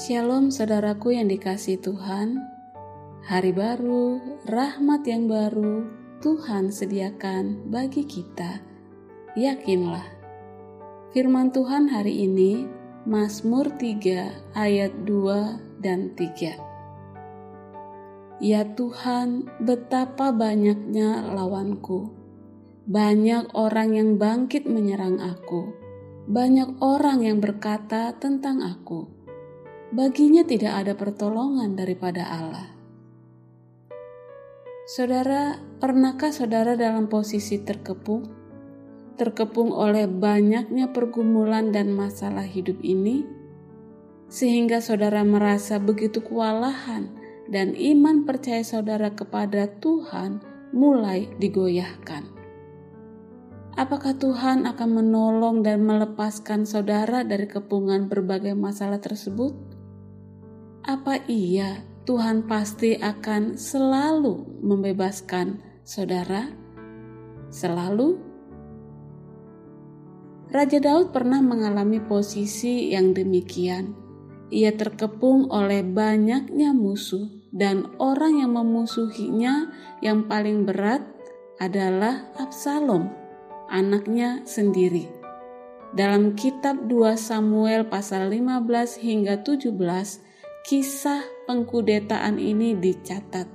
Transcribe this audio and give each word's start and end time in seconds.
Shalom 0.00 0.48
saudaraku 0.48 1.12
yang 1.12 1.28
dikasih 1.28 1.76
Tuhan. 1.76 2.40
Hari 3.20 3.52
baru, 3.52 4.16
rahmat 4.48 5.04
yang 5.04 5.28
baru 5.28 5.84
Tuhan 6.24 6.72
sediakan 6.72 7.68
bagi 7.68 8.08
kita. 8.08 8.64
Yakinlah. 9.36 10.08
Firman 11.12 11.52
Tuhan 11.52 11.92
hari 11.92 12.24
ini 12.24 12.64
Mazmur 13.04 13.76
3 13.76 14.56
ayat 14.56 15.04
2 15.04 15.84
dan 15.84 16.16
3. 16.16 18.40
Ya 18.40 18.64
Tuhan, 18.72 19.52
betapa 19.60 20.32
banyaknya 20.32 21.28
lawanku. 21.28 22.08
Banyak 22.88 23.52
orang 23.52 24.00
yang 24.00 24.16
bangkit 24.16 24.64
menyerang 24.64 25.20
aku. 25.20 25.76
Banyak 26.24 26.80
orang 26.80 27.20
yang 27.20 27.44
berkata 27.44 28.16
tentang 28.16 28.64
aku 28.64 29.19
baginya 29.90 30.46
tidak 30.46 30.86
ada 30.86 30.94
pertolongan 30.94 31.74
daripada 31.74 32.22
Allah. 32.22 32.70
Saudara, 34.86 35.58
pernahkah 35.78 36.30
saudara 36.34 36.74
dalam 36.74 37.06
posisi 37.06 37.62
terkepung? 37.62 38.26
Terkepung 39.18 39.70
oleh 39.70 40.06
banyaknya 40.10 40.90
pergumulan 40.90 41.70
dan 41.70 41.94
masalah 41.94 42.46
hidup 42.46 42.78
ini, 42.82 43.22
sehingga 44.30 44.82
saudara 44.82 45.22
merasa 45.26 45.78
begitu 45.78 46.22
kewalahan 46.22 47.10
dan 47.50 47.74
iman 47.74 48.26
percaya 48.26 48.62
saudara 48.62 49.14
kepada 49.14 49.66
Tuhan 49.78 50.42
mulai 50.70 51.30
digoyahkan. 51.38 52.26
Apakah 53.78 54.18
Tuhan 54.18 54.66
akan 54.66 54.90
menolong 54.90 55.62
dan 55.62 55.86
melepaskan 55.86 56.66
saudara 56.66 57.22
dari 57.22 57.46
kepungan 57.46 58.10
berbagai 58.10 58.58
masalah 58.58 58.98
tersebut? 58.98 59.69
Apa 60.90 61.22
iya 61.30 61.86
Tuhan 62.02 62.50
pasti 62.50 62.98
akan 62.98 63.54
selalu 63.54 64.58
membebaskan 64.58 65.62
saudara? 65.86 66.50
Selalu? 67.54 68.18
Raja 70.50 70.82
Daud 70.82 71.14
pernah 71.14 71.38
mengalami 71.38 72.02
posisi 72.02 72.90
yang 72.90 73.14
demikian. 73.14 73.94
Ia 74.50 74.74
terkepung 74.74 75.46
oleh 75.54 75.86
banyaknya 75.86 76.74
musuh 76.74 77.30
dan 77.54 77.86
orang 78.02 78.42
yang 78.42 78.58
memusuhinya 78.58 79.70
yang 80.02 80.26
paling 80.26 80.66
berat 80.66 81.06
adalah 81.62 82.34
Absalom, 82.34 83.14
anaknya 83.70 84.42
sendiri. 84.42 85.06
Dalam 85.94 86.34
kitab 86.34 86.90
2 86.90 87.14
Samuel 87.14 87.86
pasal 87.86 88.34
15 88.34 88.98
hingga 88.98 89.46
17 89.46 90.29
kisah 90.60 91.24
pengkudetaan 91.48 92.36
ini 92.36 92.76
dicatat. 92.76 93.48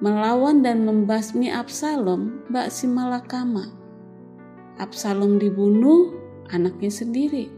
Melawan 0.00 0.64
dan 0.64 0.86
membasmi 0.88 1.52
Absalom, 1.52 2.46
Mbak 2.48 2.68
Simalakama. 2.72 3.68
Absalom 4.80 5.36
dibunuh, 5.36 6.16
anaknya 6.48 6.88
sendiri. 6.88 7.52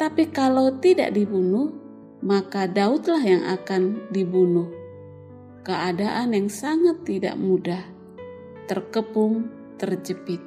Tapi 0.00 0.30
kalau 0.32 0.80
tidak 0.80 1.12
dibunuh, 1.12 1.74
maka 2.24 2.64
Daudlah 2.64 3.20
yang 3.20 3.44
akan 3.44 4.08
dibunuh. 4.14 4.70
Keadaan 5.66 6.32
yang 6.32 6.48
sangat 6.48 7.04
tidak 7.04 7.36
mudah, 7.36 7.84
terkepung, 8.64 9.52
terjepit. 9.76 10.40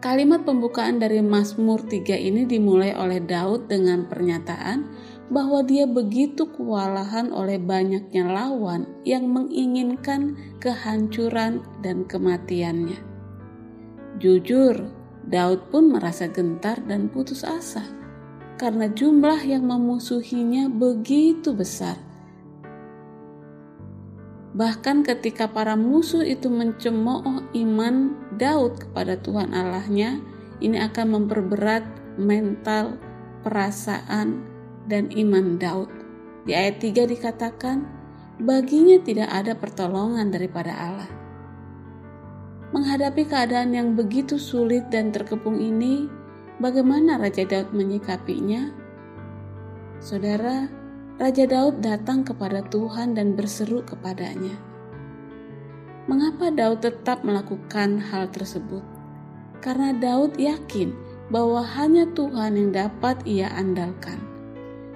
Kalimat 0.00 0.48
pembukaan 0.48 0.96
dari 0.96 1.20
Mazmur 1.20 1.84
3 1.84 2.16
ini 2.16 2.48
dimulai 2.48 2.96
oleh 2.96 3.20
Daud 3.20 3.68
dengan 3.68 4.08
pernyataan 4.08 4.88
bahwa 5.30 5.62
dia 5.62 5.86
begitu 5.86 6.44
kewalahan 6.50 7.30
oleh 7.30 7.56
banyaknya 7.56 8.26
lawan 8.26 8.90
yang 9.06 9.30
menginginkan 9.30 10.34
kehancuran 10.58 11.62
dan 11.80 12.02
kematiannya. 12.04 12.98
Jujur, 14.18 14.90
Daud 15.30 15.70
pun 15.70 15.94
merasa 15.94 16.26
gentar 16.26 16.82
dan 16.84 17.06
putus 17.06 17.46
asa 17.46 17.86
karena 18.58 18.92
jumlah 18.92 19.40
yang 19.46 19.64
memusuhinya 19.64 20.68
begitu 20.68 21.56
besar. 21.56 21.96
Bahkan 24.50 25.06
ketika 25.06 25.46
para 25.46 25.78
musuh 25.78 26.26
itu 26.26 26.50
mencemooh 26.50 27.54
iman 27.54 28.18
Daud 28.34 28.82
kepada 28.82 29.14
Tuhan 29.16 29.54
Allahnya, 29.54 30.18
ini 30.58 30.76
akan 30.76 31.06
memperberat 31.16 31.86
mental, 32.18 32.98
perasaan, 33.46 34.49
dan 34.86 35.12
iman 35.12 35.60
Daud. 35.60 35.90
Di 36.48 36.56
ayat 36.56 36.80
3 36.80 37.04
dikatakan, 37.10 37.84
baginya 38.40 38.96
tidak 39.04 39.28
ada 39.28 39.52
pertolongan 39.52 40.32
daripada 40.32 40.72
Allah. 40.72 41.10
Menghadapi 42.70 43.26
keadaan 43.26 43.74
yang 43.74 43.98
begitu 43.98 44.38
sulit 44.38 44.88
dan 44.94 45.10
terkepung 45.10 45.58
ini, 45.58 46.06
bagaimana 46.62 47.18
Raja 47.18 47.42
Daud 47.42 47.74
menyikapinya? 47.74 48.70
Saudara, 49.98 50.70
Raja 51.18 51.44
Daud 51.44 51.82
datang 51.82 52.24
kepada 52.24 52.64
Tuhan 52.70 53.12
dan 53.18 53.36
berseru 53.36 53.84
kepadanya. 53.84 54.54
Mengapa 56.08 56.48
Daud 56.48 56.80
tetap 56.80 57.26
melakukan 57.26 58.00
hal 58.00 58.32
tersebut? 58.32 58.80
Karena 59.60 59.92
Daud 59.92 60.40
yakin 60.40 60.96
bahwa 61.28 61.60
hanya 61.76 62.08
Tuhan 62.16 62.56
yang 62.56 62.70
dapat 62.72 63.20
ia 63.28 63.52
andalkan. 63.52 64.29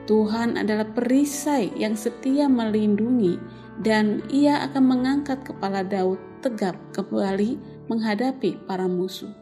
Tuhan 0.05 0.61
adalah 0.61 0.85
perisai 0.93 1.73
yang 1.81 1.97
setia 1.97 2.45
melindungi 2.45 3.41
dan 3.81 4.21
ia 4.29 4.61
akan 4.69 4.85
mengangkat 4.85 5.41
kepala 5.49 5.81
Daud 5.81 6.21
tegap 6.45 6.77
kembali 6.93 7.57
menghadapi 7.89 8.69
para 8.69 8.85
musuh. 8.85 9.33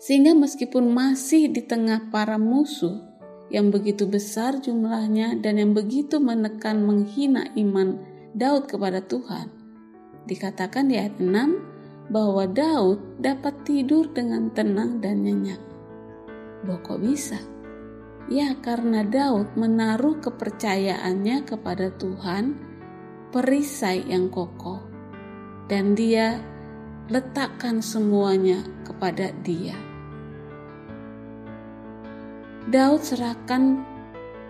Sehingga 0.00 0.32
meskipun 0.32 0.88
masih 0.88 1.52
di 1.52 1.60
tengah 1.60 2.08
para 2.08 2.40
musuh 2.40 3.04
yang 3.52 3.68
begitu 3.68 4.08
besar 4.08 4.58
jumlahnya 4.58 5.38
dan 5.44 5.60
yang 5.60 5.76
begitu 5.76 6.16
menekan 6.16 6.82
menghina 6.82 7.52
iman 7.54 8.00
Daud 8.32 8.66
kepada 8.66 9.04
Tuhan, 9.04 9.52
dikatakan 10.24 10.88
di 10.88 10.96
ayat 10.96 11.20
6 11.20 12.10
bahwa 12.10 12.48
Daud 12.48 13.20
dapat 13.20 13.54
tidur 13.68 14.08
dengan 14.10 14.48
tenang 14.56 15.04
dan 15.04 15.20
nyenyak. 15.20 15.60
Kok 16.66 16.98
bisa? 16.98 17.38
Ya, 18.26 18.58
karena 18.58 19.06
Daud 19.06 19.54
menaruh 19.54 20.18
kepercayaannya 20.18 21.46
kepada 21.46 21.94
Tuhan, 21.94 22.58
perisai 23.30 24.02
yang 24.02 24.26
kokoh, 24.34 24.82
dan 25.70 25.94
dia 25.94 26.42
letakkan 27.06 27.78
semuanya 27.78 28.66
kepada 28.82 29.30
Dia. 29.46 29.78
Daud 32.66 32.98
serahkan 32.98 33.86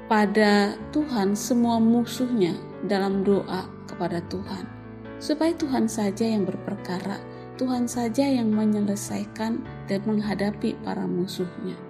pada 0.08 0.72
Tuhan 0.96 1.36
semua 1.36 1.76
musuhnya 1.76 2.56
dalam 2.88 3.28
doa 3.28 3.68
kepada 3.84 4.24
Tuhan, 4.32 4.64
supaya 5.20 5.52
Tuhan 5.52 5.84
saja 5.84 6.24
yang 6.24 6.48
berperkara, 6.48 7.20
Tuhan 7.60 7.84
saja 7.84 8.24
yang 8.24 8.48
menyelesaikan 8.56 9.60
dan 9.84 10.00
menghadapi 10.08 10.80
para 10.80 11.04
musuhnya. 11.04 11.85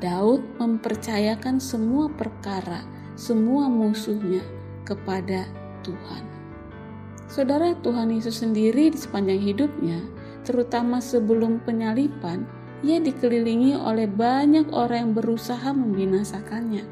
Daud 0.00 0.40
mempercayakan 0.56 1.60
semua 1.60 2.08
perkara, 2.08 2.80
semua 3.20 3.68
musuhnya 3.68 4.40
kepada 4.88 5.44
Tuhan. 5.84 6.24
Saudara 7.28 7.76
Tuhan 7.84 8.10
Yesus 8.10 8.40
sendiri 8.40 8.90
di 8.90 8.98
sepanjang 8.98 9.38
hidupnya, 9.38 10.00
terutama 10.42 11.04
sebelum 11.04 11.60
penyalipan, 11.62 12.48
ia 12.80 12.96
dikelilingi 12.96 13.76
oleh 13.76 14.08
banyak 14.08 14.72
orang 14.72 14.98
yang 15.04 15.12
berusaha 15.12 15.68
membinasakannya. 15.68 16.82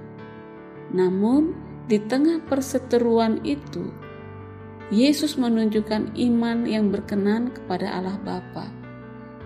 Namun, 0.93 1.56
di 1.88 1.97
tengah 1.97 2.44
perseteruan 2.44 3.41
itu, 3.43 3.88
Yesus 4.93 5.41
menunjukkan 5.41 6.12
iman 6.12 6.69
yang 6.69 6.93
berkenan 6.93 7.56
kepada 7.56 7.88
Allah 7.88 8.21
Bapa. 8.21 8.69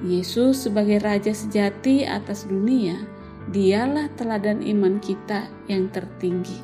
Yesus 0.02 0.66
sebagai 0.66 0.98
Raja 0.98 1.30
sejati 1.30 2.02
atas 2.02 2.42
dunia 2.50 3.21
Dialah 3.50 4.06
teladan 4.14 4.62
iman 4.62 5.02
kita 5.02 5.50
yang 5.66 5.90
tertinggi. 5.90 6.62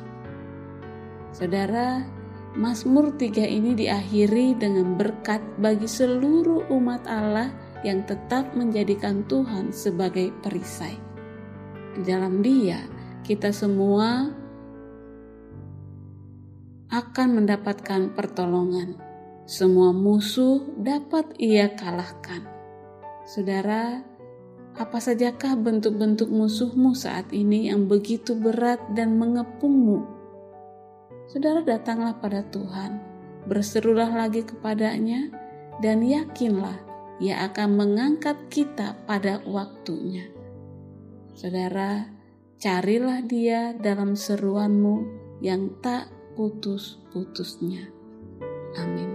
Saudara, 1.35 2.07
Mazmur 2.55 3.13
3 3.13 3.45
ini 3.45 3.77
diakhiri 3.77 4.57
dengan 4.57 4.95
berkat 4.95 5.43
bagi 5.59 5.85
seluruh 5.85 6.71
umat 6.71 7.05
Allah 7.05 7.53
yang 7.85 8.03
tetap 8.07 8.55
menjadikan 8.57 9.21
Tuhan 9.27 9.75
sebagai 9.75 10.33
perisai. 10.41 10.97
Di 11.93 12.01
dalam 12.07 12.41
Dia, 12.41 12.81
kita 13.21 13.53
semua 13.53 14.33
akan 16.89 17.27
mendapatkan 17.43 18.17
pertolongan. 18.17 18.97
Semua 19.45 19.93
musuh 19.93 20.73
dapat 20.73 21.37
Ia 21.37 21.77
kalahkan. 21.77 22.49
Saudara, 23.29 24.08
Apa 24.77 25.01
sajakah 25.01 25.57
bentuk-bentuk 25.57 26.29
musuhmu 26.29 26.93
saat 26.93 27.31
ini 27.33 27.71
yang 27.71 27.89
begitu 27.89 28.37
berat 28.37 28.77
dan 28.93 29.17
mengepungmu? 29.17 30.05
Saudara 31.29 31.65
datanglah 31.65 32.17
pada 32.17 32.45
Tuhan, 32.49 33.01
berserulah 33.49 34.09
lagi 34.09 34.45
kepadanya, 34.45 35.29
dan 35.81 36.01
yakinlah 36.05 36.77
ia 37.19 37.45
akan 37.49 37.75
mengangkat 37.75 38.37
kita 38.47 38.95
pada 39.09 39.43
waktunya. 39.45 40.29
Saudara, 41.35 42.07
carilah 42.59 43.23
dia 43.23 43.75
dalam 43.75 44.15
seruanmu 44.15 45.05
yang 45.43 45.69
tak 45.79 46.11
putus-putusnya. 46.35 47.91
Amin. 48.79 49.08